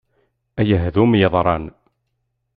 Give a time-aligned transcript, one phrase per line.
[0.59, 1.65] Ay ahdum yeḍran!